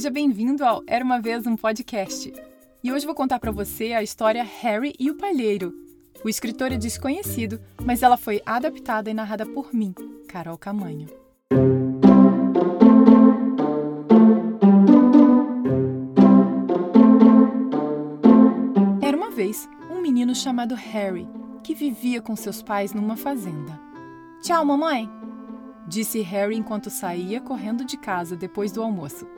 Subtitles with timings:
[0.00, 2.32] seja bem-vindo ao Era uma vez um podcast.
[2.82, 5.74] E hoje vou contar para você a história Harry e o Palheiro.
[6.24, 9.94] O escritor é desconhecido, mas ela foi adaptada e narrada por mim,
[10.26, 11.06] Carol Camanho.
[19.02, 21.28] Era uma vez um menino chamado Harry
[21.62, 23.78] que vivia com seus pais numa fazenda.
[24.40, 25.10] Tchau, mamãe!
[25.86, 29.28] disse Harry enquanto saía correndo de casa depois do almoço.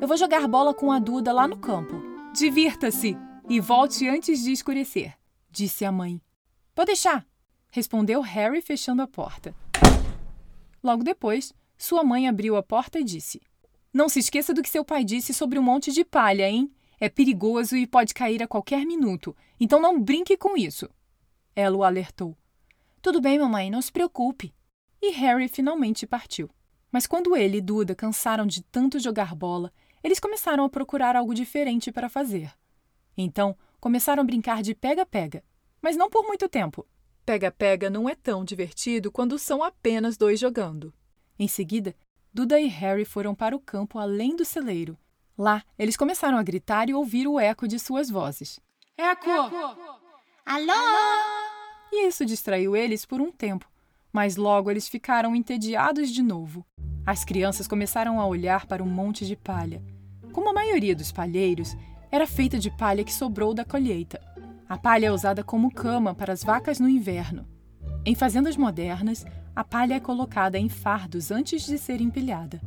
[0.00, 2.02] Eu vou jogar bola com a Duda lá no campo.
[2.32, 3.18] Divirta-se
[3.50, 5.14] e volte antes de escurecer,
[5.50, 6.22] disse a mãe.
[6.74, 7.26] Pode deixar,
[7.70, 9.54] respondeu Harry fechando a porta.
[10.82, 13.42] Logo depois, sua mãe abriu a porta e disse:
[13.92, 16.72] Não se esqueça do que seu pai disse sobre o monte de palha, hein?
[16.98, 20.88] É perigoso e pode cair a qualquer minuto, então não brinque com isso.
[21.54, 22.34] Ela o alertou.
[23.02, 24.54] Tudo bem, mamãe, não se preocupe.
[25.02, 26.48] E Harry finalmente partiu.
[26.90, 29.70] Mas quando ele e Duda cansaram de tanto jogar bola,
[30.02, 32.52] eles começaram a procurar algo diferente para fazer.
[33.16, 35.42] Então, começaram a brincar de pega-pega,
[35.80, 36.86] mas não por muito tempo.
[37.24, 40.92] Pega-pega não é tão divertido quando são apenas dois jogando.
[41.38, 41.94] Em seguida,
[42.32, 44.96] Duda e Harry foram para o campo além do celeiro.
[45.36, 48.60] Lá, eles começaram a gritar e ouvir o eco de suas vozes.
[48.96, 49.30] Eco!
[50.44, 50.72] Alô?
[51.92, 53.68] E isso distraiu eles por um tempo,
[54.12, 56.64] mas logo eles ficaram entediados de novo.
[57.06, 59.82] As crianças começaram a olhar para um monte de palha.
[60.32, 61.76] Como a maioria dos palheiros,
[62.10, 64.20] era feita de palha que sobrou da colheita.
[64.68, 67.46] A palha é usada como cama para as vacas no inverno.
[68.04, 72.60] Em fazendas modernas, a palha é colocada em fardos antes de ser empilhada.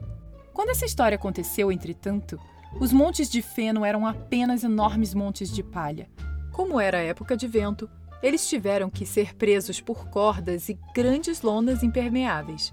[0.54, 2.40] Quando essa história aconteceu, entretanto,
[2.80, 6.10] os montes de feno eram apenas enormes montes de palha.
[6.52, 7.90] Como era época de vento,
[8.24, 12.72] eles tiveram que ser presos por cordas e grandes lonas impermeáveis.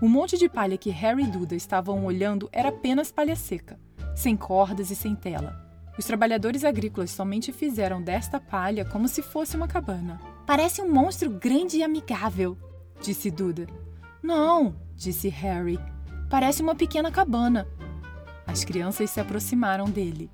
[0.00, 3.80] O monte de palha que Harry e Duda estavam olhando era apenas palha seca,
[4.14, 5.68] sem cordas e sem tela.
[5.98, 10.20] Os trabalhadores agrícolas somente fizeram desta palha como se fosse uma cabana.
[10.46, 12.56] Parece um monstro grande e amigável,
[13.00, 13.66] disse Duda.
[14.22, 15.78] Não, disse Harry.
[16.28, 17.66] Parece uma pequena cabana.
[18.46, 20.30] As crianças se aproximaram dele.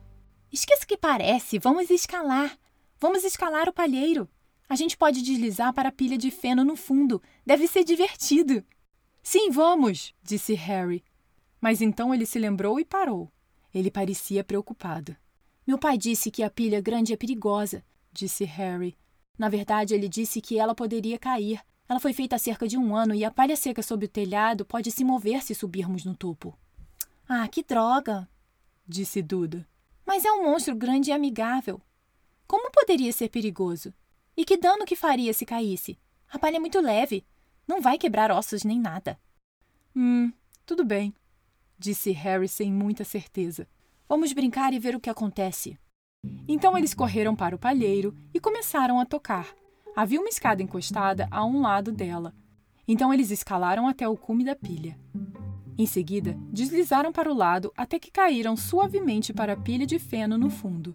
[0.53, 2.51] Esqueça o que parece, vamos escalar.
[2.99, 4.29] Vamos escalar o palheiro.
[4.69, 7.23] A gente pode deslizar para a pilha de feno no fundo.
[7.45, 8.65] Deve ser divertido.
[9.23, 11.05] Sim, vamos, disse Harry.
[11.61, 13.31] Mas então ele se lembrou e parou.
[13.73, 15.17] Ele parecia preocupado.
[15.67, 18.97] Meu pai disse que a pilha grande é perigosa, disse Harry.
[19.39, 21.61] Na verdade, ele disse que ela poderia cair.
[21.89, 24.65] Ela foi feita há cerca de um ano e a palha seca sob o telhado
[24.65, 26.57] pode se mover se subirmos no topo.
[27.29, 28.29] Ah, que droga!
[28.87, 29.67] disse Duda.
[30.05, 31.81] Mas é um monstro grande e amigável.
[32.47, 33.93] Como poderia ser perigoso?
[34.37, 35.99] E que dano que faria se caísse?
[36.31, 37.25] A palha é muito leve.
[37.67, 39.19] Não vai quebrar ossos nem nada.
[39.95, 40.31] Hum,
[40.67, 41.15] tudo bem,
[41.79, 43.67] disse Harry sem muita certeza.
[44.09, 45.79] Vamos brincar e ver o que acontece.
[46.47, 49.55] Então eles correram para o palheiro e começaram a tocar.
[49.97, 52.35] Havia uma escada encostada a um lado dela.
[52.87, 54.99] Então eles escalaram até o cume da pilha.
[55.79, 60.39] Em seguida, deslizaram para o lado até que caíram suavemente para a pilha de feno
[60.39, 60.95] no fundo.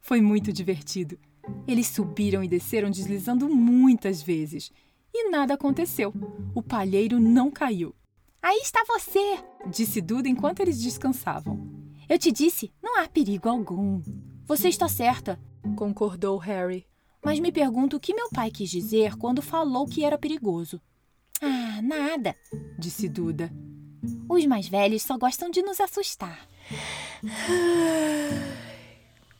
[0.00, 1.18] Foi muito divertido.
[1.66, 4.70] Eles subiram e desceram deslizando muitas vezes,
[5.12, 6.12] e nada aconteceu.
[6.54, 7.94] O palheiro não caiu.
[8.42, 11.68] Aí está você, disse Duda enquanto eles descansavam.
[12.08, 14.00] Eu te disse, não há perigo algum.
[14.44, 15.40] Você está certa,
[15.74, 16.86] concordou Harry.
[17.24, 20.80] Mas me pergunto o que meu pai quis dizer quando falou que era perigoso.
[21.42, 22.36] Ah, nada,
[22.78, 23.52] disse Duda.
[24.28, 26.48] Os mais velhos só gostam de nos assustar.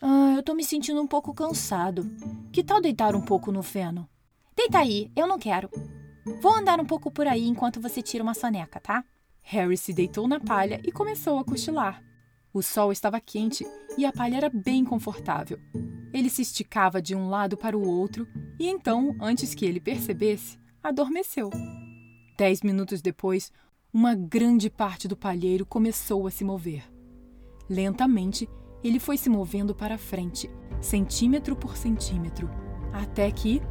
[0.02, 2.08] Ah, tô me sentindo um pouco cansado.
[2.52, 4.08] Que tal deitar um pouco no feno?
[4.56, 5.68] Deita aí, eu não quero.
[6.40, 9.04] Vou andar um pouco por aí enquanto você tira uma soneca, tá?
[9.42, 12.00] Harry se deitou na palha e começou a cochilar.
[12.54, 13.66] O sol estava quente
[13.98, 15.58] e a palha era bem confortável.
[16.12, 20.60] Ele se esticava de um lado para o outro e então, antes que ele percebesse,
[20.80, 21.50] adormeceu.
[22.38, 23.50] Dez minutos depois,
[23.92, 26.84] uma grande parte do palheiro começou a se mover.
[27.68, 28.48] Lentamente,
[28.86, 30.50] ele foi se movendo para frente,
[30.80, 32.50] centímetro por centímetro,
[32.92, 33.62] até que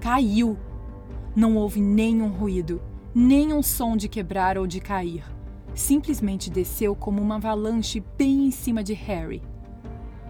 [0.00, 0.58] caiu.
[1.34, 2.82] Não houve nenhum ruído,
[3.14, 5.24] nenhum som de quebrar ou de cair.
[5.74, 9.42] Simplesmente desceu como uma avalanche bem em cima de Harry.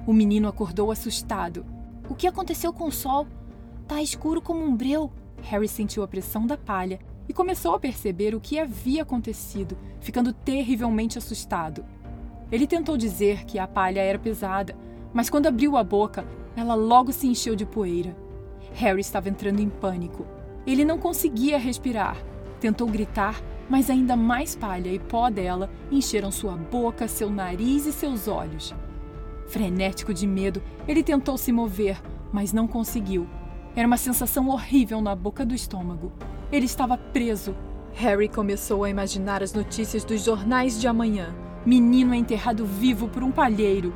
[0.06, 1.64] O menino acordou assustado.
[2.08, 3.26] O que aconteceu com o sol?
[3.86, 5.10] Tá escuro como um breu.
[5.42, 6.98] Harry sentiu a pressão da palha
[7.28, 11.84] e começou a perceber o que havia acontecido, ficando terrivelmente assustado.
[12.50, 14.76] Ele tentou dizer que a palha era pesada,
[15.12, 16.24] mas quando abriu a boca,
[16.56, 18.16] ela logo se encheu de poeira.
[18.72, 20.26] Harry estava entrando em pânico.
[20.66, 22.16] Ele não conseguia respirar.
[22.60, 27.92] Tentou gritar, mas ainda mais palha e pó dela encheram sua boca, seu nariz e
[27.92, 28.74] seus olhos.
[29.46, 32.00] Frenético de medo, ele tentou se mover,
[32.32, 33.26] mas não conseguiu.
[33.74, 36.12] Era uma sensação horrível na boca do estômago.
[36.50, 37.54] Ele estava preso.
[37.92, 41.34] Harry começou a imaginar as notícias dos jornais de amanhã.
[41.66, 43.92] Menino é enterrado vivo por um palheiro.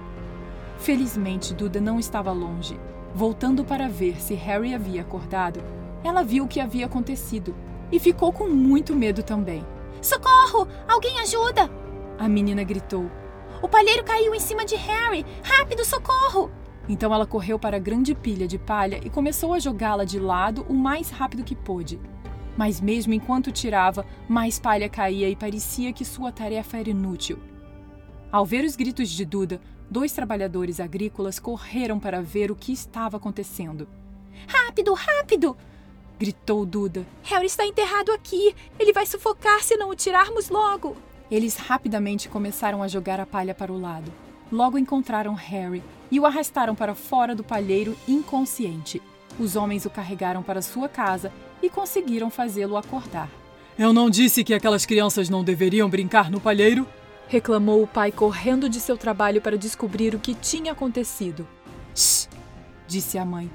[0.76, 2.76] Felizmente, Duda não estava longe.
[3.14, 5.62] Voltando para ver se Harry havia acordado,
[6.02, 7.54] ela viu o que havia acontecido
[7.92, 9.64] e ficou com muito medo também.
[10.02, 10.66] Socorro!
[10.88, 11.70] Alguém ajuda!
[12.18, 13.08] A menina gritou.
[13.62, 15.24] O palheiro caiu em cima de Harry!
[15.40, 16.50] Rápido, socorro!
[16.88, 20.66] Então ela correu para a grande pilha de palha e começou a jogá-la de lado
[20.68, 22.00] o mais rápido que pôde.
[22.56, 27.38] Mas mesmo enquanto tirava, mais palha caía e parecia que sua tarefa era inútil.
[28.32, 29.60] Ao ver os gritos de Duda,
[29.90, 33.88] dois trabalhadores agrícolas correram para ver o que estava acontecendo.
[34.46, 35.56] Rápido, rápido!
[36.18, 37.06] gritou Duda.
[37.22, 38.54] Harry está enterrado aqui.
[38.78, 40.96] Ele vai sufocar se não o tirarmos logo.
[41.30, 44.12] Eles rapidamente começaram a jogar a palha para o lado.
[44.52, 49.00] Logo encontraram Harry e o arrastaram para fora do palheiro inconsciente.
[49.38, 51.32] Os homens o carregaram para sua casa
[51.62, 53.30] e conseguiram fazê-lo acordar.
[53.78, 56.86] Eu não disse que aquelas crianças não deveriam brincar no palheiro?
[57.30, 61.46] Reclamou o pai correndo de seu trabalho para descobrir o que tinha acontecido.
[61.94, 62.28] Shh!
[62.88, 63.48] disse a mãe.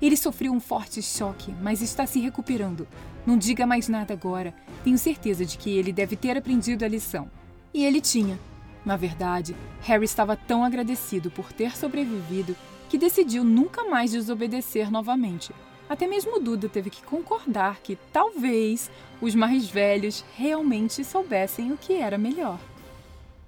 [0.00, 2.86] Ele sofreu um forte choque, mas está se recuperando.
[3.26, 4.54] Não diga mais nada agora.
[4.84, 7.28] Tenho certeza de que ele deve ter aprendido a lição.
[7.74, 8.38] E ele tinha.
[8.84, 12.54] Na verdade, Harry estava tão agradecido por ter sobrevivido
[12.88, 15.52] que decidiu nunca mais desobedecer novamente.
[15.88, 18.88] Até mesmo Duda teve que concordar que talvez
[19.20, 22.60] os mais velhos realmente soubessem o que era melhor.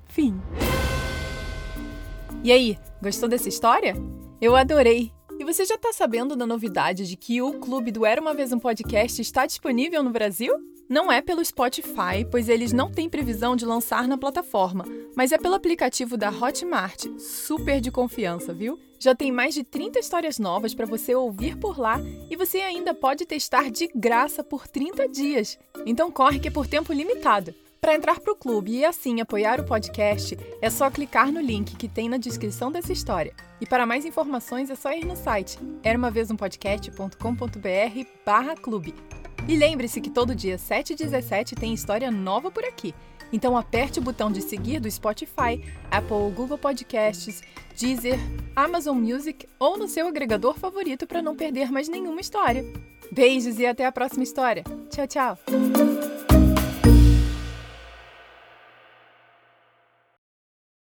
[0.09, 0.41] Fim.
[2.43, 3.95] E aí, gostou dessa história?
[4.41, 5.13] Eu adorei!
[5.39, 8.53] E você já está sabendo da novidade de que o Clube do Era uma Vez
[8.53, 10.53] um Podcast está disponível no Brasil?
[10.89, 14.85] Não é pelo Spotify, pois eles não têm previsão de lançar na plataforma,
[15.15, 18.79] mas é pelo aplicativo da Hotmart, super de confiança, viu?
[18.99, 22.01] Já tem mais de 30 histórias novas para você ouvir por lá
[22.31, 25.59] e você ainda pode testar de graça por 30 dias.
[25.87, 27.55] Então corre que é por tempo limitado.
[27.81, 31.77] Para entrar para o clube e assim apoiar o podcast, é só clicar no link
[31.77, 33.33] que tem na descrição dessa história.
[33.61, 38.95] E para mais informações é só ir no site eramavezumpodcast.com.br barra clube.
[39.47, 42.95] E lembre-se que todo dia 7 e 17 tem história nova por aqui.
[43.33, 47.43] Então aperte o botão de seguir do Spotify, Apple Google Podcasts,
[47.79, 48.19] Deezer,
[48.57, 52.65] Amazon Music ou no seu agregador favorito para não perder mais nenhuma história.
[53.13, 54.65] Beijos e até a próxima história.
[54.91, 56.08] Tchau, tchau!